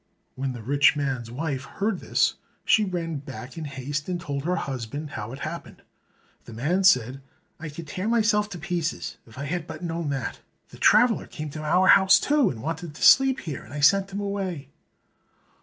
When 0.33 0.53
the 0.53 0.63
rich 0.63 0.95
man's 0.95 1.29
wife 1.29 1.63
heard 1.65 1.99
this, 1.99 2.33
she 2.65 2.83
ran 2.85 3.17
back 3.17 3.55
in 3.55 3.65
haste 3.65 4.09
and 4.09 4.19
told 4.19 4.45
her 4.45 4.55
husband 4.55 5.11
how 5.11 5.31
it 5.31 5.37
had 5.41 5.51
happened. 5.51 5.83
The 6.45 6.53
man 6.55 6.83
said, 6.83 7.21
"I 7.59 7.69
could 7.69 7.85
tear 7.85 8.07
myself 8.07 8.49
to 8.49 8.57
pieces! 8.57 9.17
If 9.27 9.37
I 9.37 9.45
had 9.45 9.67
but 9.67 9.83
known 9.83 10.09
that! 10.09 10.39
That 10.69 10.81
traveler 10.81 11.27
came 11.27 11.51
to 11.51 11.61
our 11.61 11.89
house 11.89 12.19
too, 12.19 12.49
and 12.49 12.63
wanted 12.63 12.95
to 12.95 13.03
sleep 13.03 13.41
here, 13.41 13.61
and 13.61 13.75
I 13.75 13.81
sent 13.81 14.11
him 14.11 14.19
away." 14.21 14.69